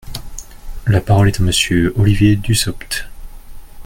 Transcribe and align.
La 0.87 0.99
parole 0.99 1.27
est 1.27 1.39
à 1.39 1.43
Monsieur 1.43 1.93
Olivier 1.95 2.35
Dussopt. 2.35 3.07